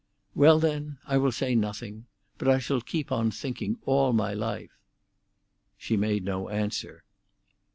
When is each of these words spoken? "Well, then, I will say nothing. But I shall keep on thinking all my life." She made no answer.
"Well, 0.33 0.57
then, 0.57 0.97
I 1.05 1.17
will 1.19 1.31
say 1.31 1.53
nothing. 1.53 2.07
But 2.39 2.47
I 2.47 2.57
shall 2.57 2.81
keep 2.81 3.11
on 3.11 3.29
thinking 3.29 3.77
all 3.85 4.13
my 4.13 4.33
life." 4.33 4.71
She 5.77 5.95
made 5.95 6.23
no 6.25 6.49
answer. 6.49 7.03